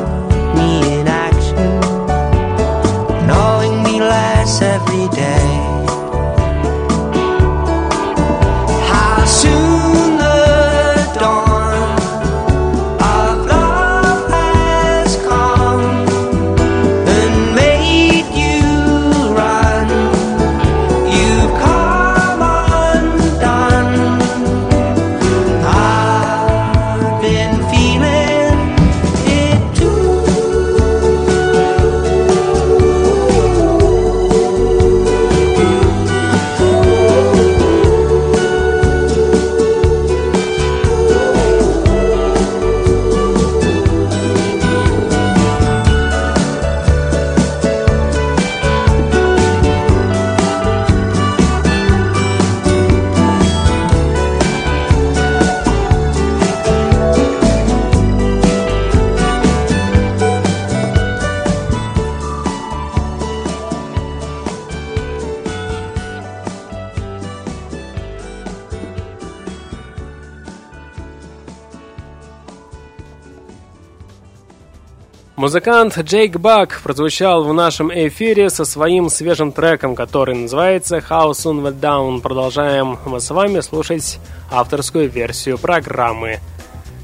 [75.52, 81.62] Музыкант Джейк Бак прозвучал в нашем эфире со своим свежим треком, который называется House on
[81.62, 82.22] the Down.
[82.22, 84.18] Продолжаем мы с вами слушать
[84.50, 86.40] авторскую версию программы.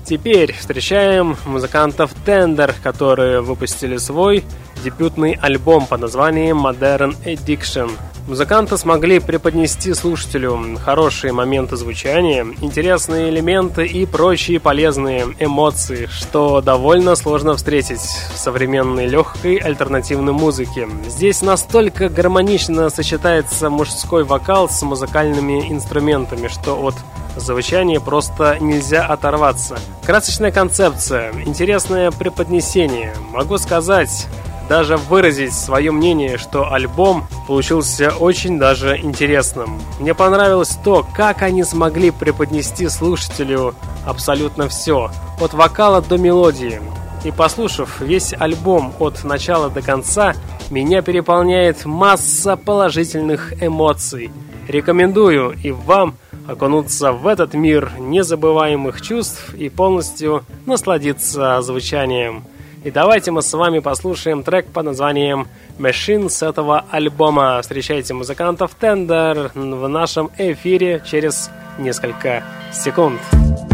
[0.06, 4.42] Теперь встречаем музыкантов Tender, которые выпустили свой
[4.78, 7.90] дебютный альбом под названием Modern Addiction–
[8.28, 17.16] Музыканты смогли преподнести слушателю хорошие моменты звучания, интересные элементы и прочие полезные эмоции, что довольно
[17.16, 18.02] сложно встретить
[18.34, 20.86] в современной легкой альтернативной музыке.
[21.06, 26.96] Здесь настолько гармонично сочетается мужской вокал с музыкальными инструментами, что от
[27.34, 29.78] звучания просто нельзя оторваться.
[30.04, 33.14] Красочная концепция, интересное преподнесение.
[33.32, 34.26] Могу сказать,
[34.68, 39.80] даже выразить свое мнение, что альбом получился очень даже интересным.
[39.98, 43.74] Мне понравилось то, как они смогли преподнести слушателю
[44.06, 46.80] абсолютно все, от вокала до мелодии.
[47.24, 50.34] И послушав весь альбом от начала до конца,
[50.70, 54.30] меня переполняет масса положительных эмоций.
[54.68, 56.14] Рекомендую и вам
[56.46, 62.44] окунуться в этот мир незабываемых чувств и полностью насладиться звучанием.
[62.84, 65.48] И давайте мы с вами послушаем трек под названием
[65.78, 67.60] Machine с этого альбома.
[67.60, 73.20] Встречайте музыкантов Tender в нашем эфире через несколько секунд.
[73.32, 73.67] Always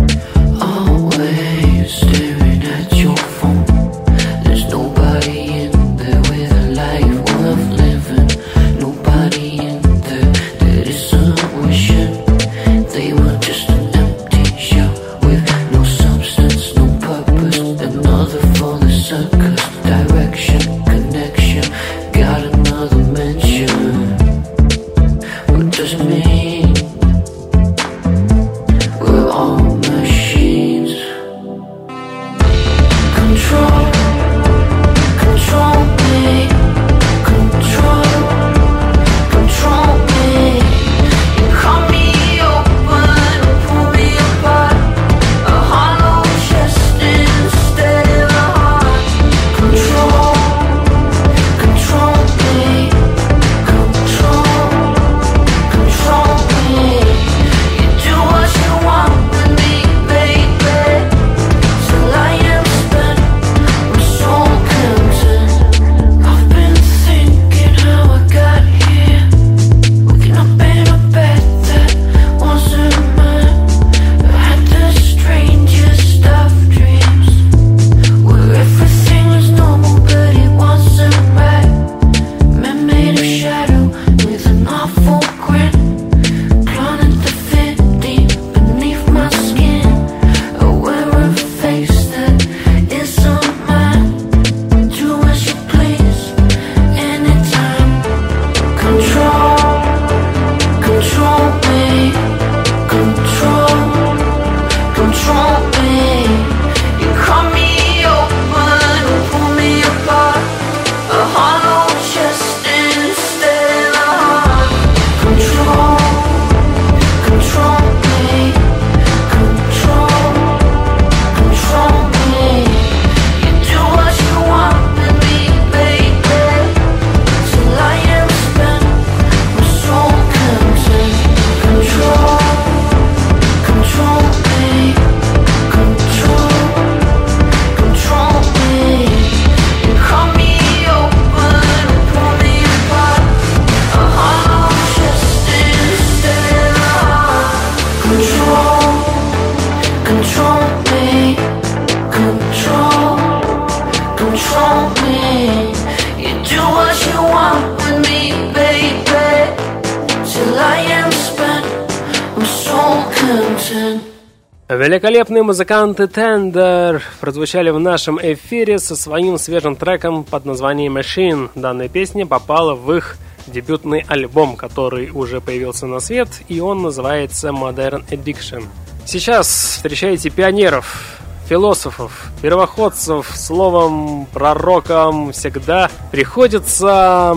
[164.84, 171.48] Великолепные музыканты Tender прозвучали в нашем эфире со своим свежим треком под названием Machine.
[171.54, 173.16] Данная песня попала в их
[173.46, 178.66] дебютный альбом, который уже появился на свет, и он называется Modern Addiction.
[179.06, 181.18] Сейчас встречаете пионеров
[181.48, 187.34] философов, первоходцев, словом, пророкам всегда приходится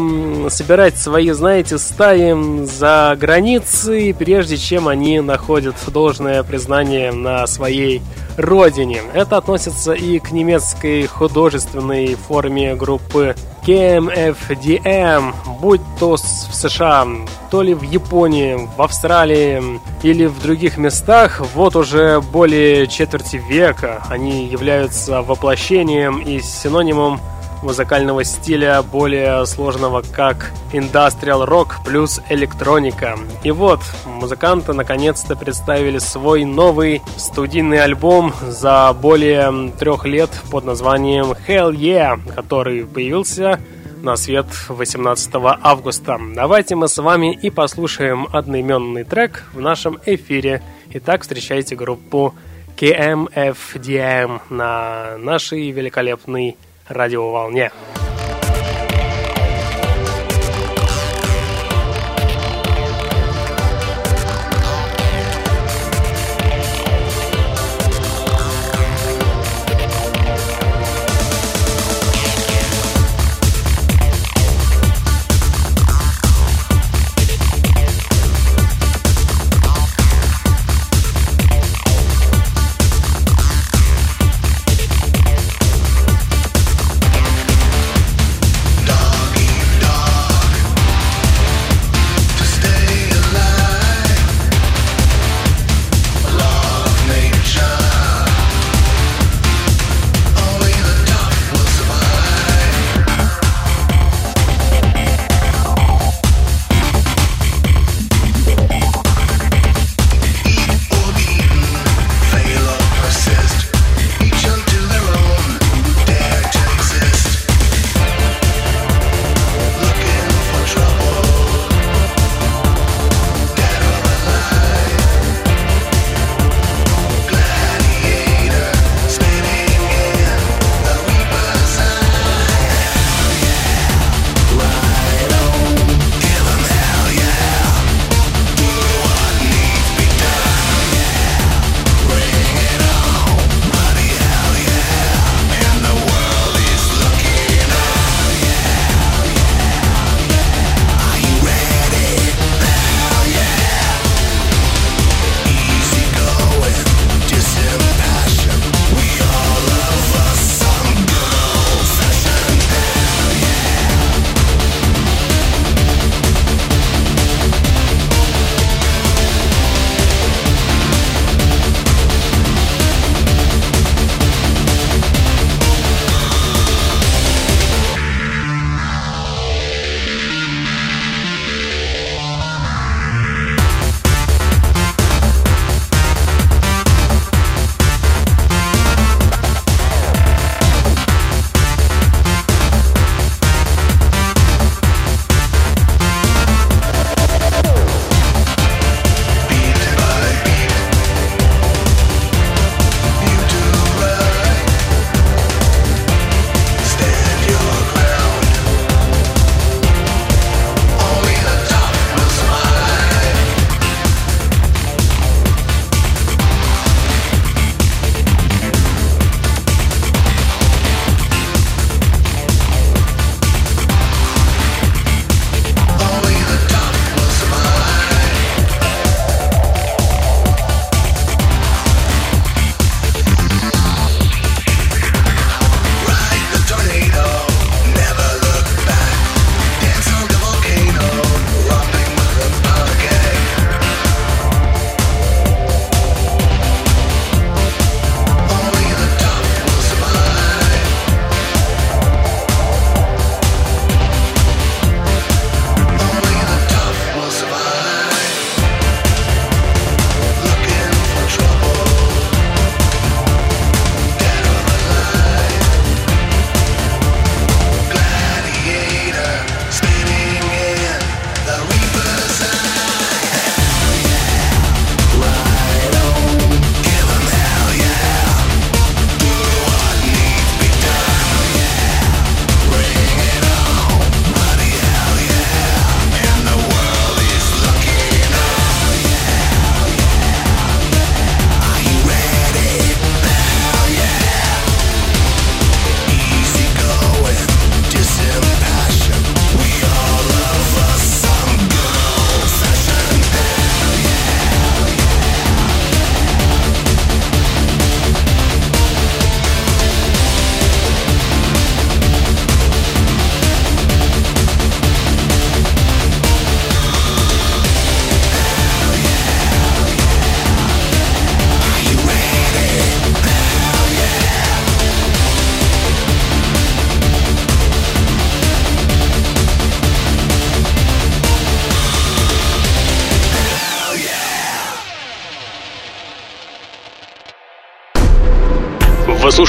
[0.50, 8.02] собирать свои, знаете, стаи за границей, прежде чем они находят должное признание на своей
[8.38, 9.02] родине.
[9.14, 13.36] Это относится и к немецкой художественной форме группы
[13.66, 17.06] KMFDM, будь то в США,
[17.52, 24.04] то ли в Японии, в Австралии или в других местах, вот уже более четверти века
[24.10, 27.20] они являются воплощением и синонимом
[27.68, 33.19] музыкального стиля более сложного, как индастриал рок плюс электроника.
[33.44, 41.34] И вот, музыканты наконец-то представили свой новый студийный альбом за более трех лет под названием
[41.45, 43.60] Hell Yeah, который появился
[44.02, 46.18] на свет 18 августа.
[46.35, 50.64] Давайте мы с вами и послушаем одноименный трек в нашем эфире.
[50.94, 52.34] Итак, встречайте группу
[52.77, 56.56] KMFDM на нашей великолепной
[56.88, 57.72] радиоволне.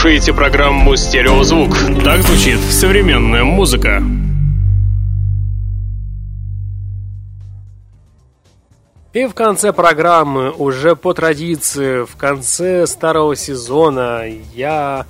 [0.09, 1.77] Слушаете программу «Стереозвук».
[2.03, 4.03] Так звучит современная музыка.
[9.13, 14.23] И в конце программы, уже по традиции, в конце старого сезона,
[14.55, 15.05] я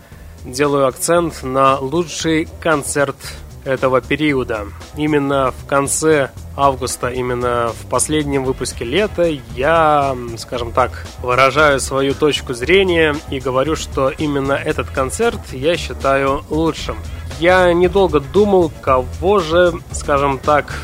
[0.45, 3.15] делаю акцент на лучший концерт
[3.64, 4.66] этого периода.
[4.97, 12.55] Именно в конце августа, именно в последнем выпуске лета я, скажем так, выражаю свою точку
[12.55, 16.97] зрения и говорю, что именно этот концерт я считаю лучшим.
[17.39, 20.74] Я недолго думал, кого же, скажем так,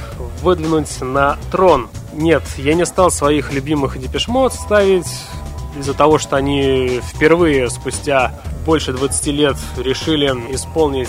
[0.41, 1.89] выдвинуть на трон.
[2.13, 5.09] Нет, я не стал своих любимых Депешмот ставить
[5.77, 11.09] из-за того, что они впервые спустя больше 20 лет решили исполнить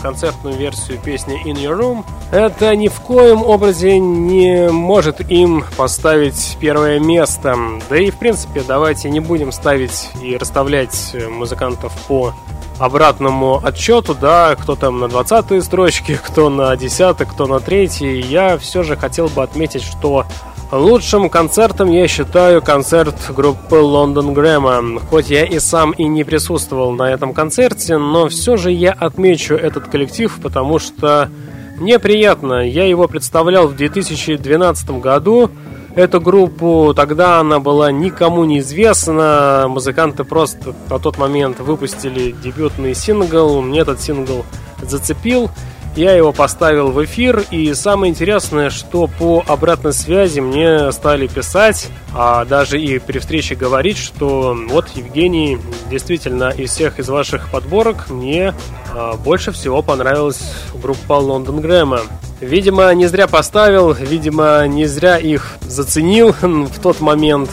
[0.00, 6.56] концертную версию песни In Your Room, это ни в коем образе не может им поставить
[6.60, 7.56] первое место.
[7.88, 12.32] Да и в принципе давайте не будем ставить и расставлять музыкантов по
[12.78, 18.20] обратному отчету, да, кто там на 20 строчке, кто на 10, кто на 3.
[18.20, 20.26] Я все же хотел бы отметить, что
[20.72, 24.98] Лучшим концертом я считаю концерт группы Лондон Грэма.
[24.98, 29.54] Хоть я и сам и не присутствовал на этом концерте, но все же я отмечу
[29.54, 31.30] этот коллектив, потому что
[31.78, 32.68] мне приятно.
[32.68, 35.50] Я его представлял в 2012 году.
[35.94, 39.66] Эту группу тогда она была никому не известна.
[39.68, 43.62] Музыканты просто на тот момент выпустили дебютный сингл.
[43.62, 44.44] Мне этот сингл
[44.82, 45.48] зацепил.
[45.96, 51.88] Я его поставил в эфир, и самое интересное, что по обратной связи мне стали писать,
[52.14, 55.58] а даже и при встрече говорить, что вот, Евгений,
[55.90, 58.52] действительно, из всех из ваших подборок мне
[58.94, 60.42] а, больше всего понравилась
[60.74, 62.00] группа Лондон Грэма.
[62.42, 67.48] Видимо, не зря поставил, видимо, не зря их заценил в тот момент.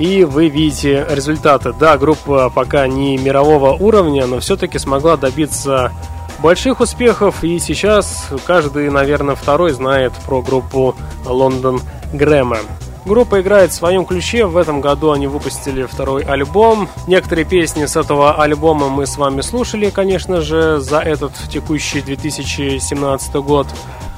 [0.00, 1.72] И вы видите результаты.
[1.78, 5.92] Да, группа пока не мирового уровня, но все-таки смогла добиться
[6.40, 10.94] больших успехов, и сейчас каждый, наверное, второй знает про группу
[11.24, 11.80] Лондон
[12.12, 12.58] Грэма.
[13.04, 16.88] Группа играет в своем ключе, в этом году они выпустили второй альбом.
[17.06, 23.34] Некоторые песни с этого альбома мы с вами слушали, конечно же, за этот текущий 2017
[23.36, 23.66] год.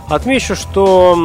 [0.08, 1.16] Отмечу, что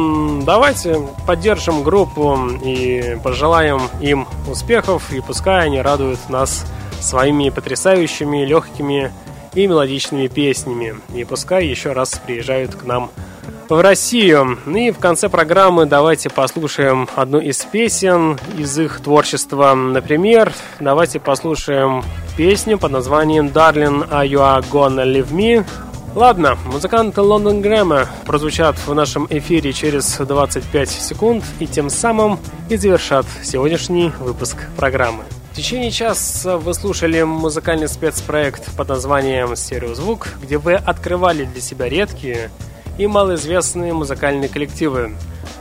[0.42, 6.64] давайте поддержим группу и пожелаем им успехов, и пускай они радуют нас
[7.00, 9.10] своими потрясающими, легкими
[9.56, 10.94] и мелодичными песнями.
[11.14, 13.10] И пускай еще раз приезжают к нам
[13.68, 14.58] в Россию.
[14.64, 19.74] Ну и в конце программы давайте послушаем одну из песен из их творчества.
[19.74, 22.04] Например, давайте послушаем
[22.36, 25.64] песню под названием «Darling, are you gonna leave me?»
[26.14, 32.38] Ладно, музыканты Лондон Грэма прозвучат в нашем эфире через 25 секунд и тем самым
[32.70, 35.24] и завершат сегодняшний выпуск программы.
[35.56, 41.88] В течение часа вы слушали музыкальный спецпроект под названием «Стереозвук», где вы открывали для себя
[41.88, 42.50] редкие
[42.98, 45.14] и малоизвестные музыкальные коллективы.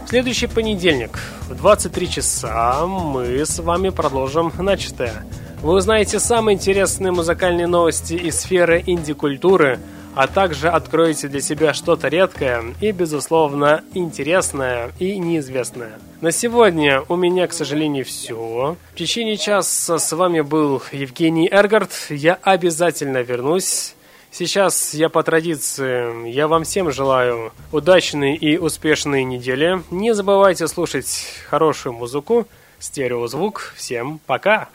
[0.06, 1.18] В следующий понедельник
[1.48, 5.26] в 23 часа мы с вами продолжим начатое.
[5.62, 9.80] Вы узнаете самые интересные музыкальные новости из сферы инди-культуры–
[10.16, 16.00] а также откроете для себя что-то редкое и, безусловно, интересное и неизвестное.
[16.22, 18.78] На сегодня у меня, к сожалению, все.
[18.94, 21.92] В течение часа с вами был Евгений Эргард.
[22.10, 23.96] Я обязательно вернусь.
[24.32, 29.82] Сейчас я по традиции, я вам всем желаю удачной и успешной недели.
[29.92, 32.46] Не забывайте слушать хорошую музыку,
[32.80, 33.74] стереозвук.
[33.78, 34.68] Всем пока!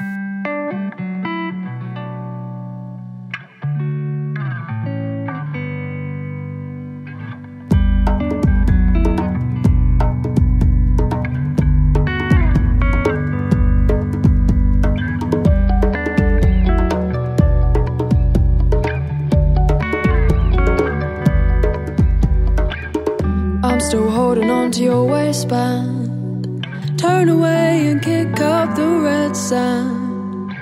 [24.71, 26.65] Onto your waistband.
[26.97, 30.53] Turn away and kick up the red sand.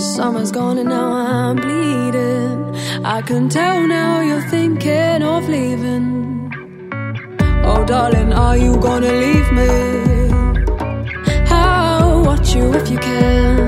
[0.00, 2.76] Summer's gone and now I'm bleeding.
[3.04, 6.52] I can tell now you're thinking of leaving.
[7.64, 9.70] Oh, darling, are you gonna leave me?
[11.50, 13.58] I'll watch you if you can.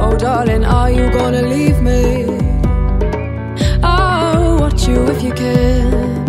[0.00, 2.26] Oh, darling, are you gonna leave me?
[3.80, 6.21] I'll watch you if you can.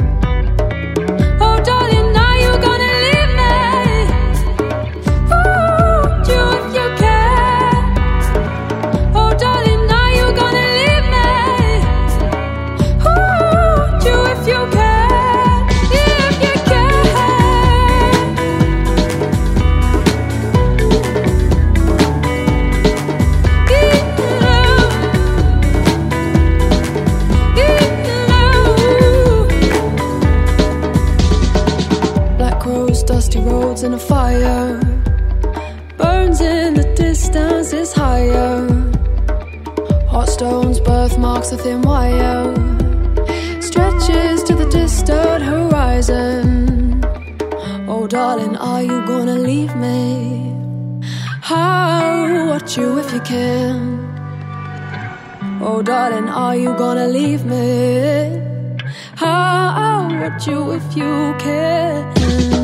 [33.94, 34.80] A fire.
[35.98, 38.68] Burns in the distance is higher.
[40.08, 42.44] Hot stones, birthmarks, a thin wire.
[43.62, 47.04] Stretches to the distant horizon.
[47.88, 49.96] Oh, darling, are you gonna leave me?
[51.42, 53.78] How watch you if you can?
[55.62, 58.42] Oh, darling, are you gonna leave me?
[59.16, 62.63] How watch you if you can?